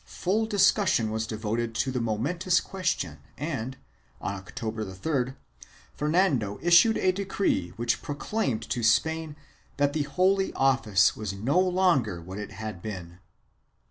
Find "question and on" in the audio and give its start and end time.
2.59-4.33